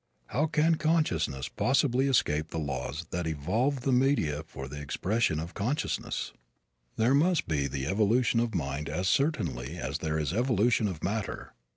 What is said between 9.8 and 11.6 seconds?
there is evolution of matter.